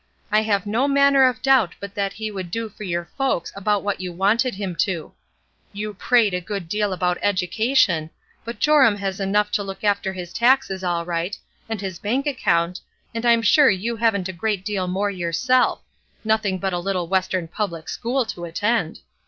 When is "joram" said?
8.57-8.95